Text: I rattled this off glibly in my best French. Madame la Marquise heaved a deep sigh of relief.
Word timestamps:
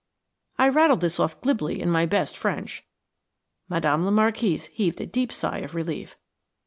I 0.57 0.67
rattled 0.69 1.01
this 1.01 1.19
off 1.19 1.39
glibly 1.41 1.79
in 1.79 1.91
my 1.91 2.07
best 2.07 2.35
French. 2.35 2.83
Madame 3.69 4.03
la 4.03 4.09
Marquise 4.09 4.65
heaved 4.65 4.99
a 4.99 5.05
deep 5.05 5.31
sigh 5.31 5.59
of 5.59 5.75
relief. 5.75 6.15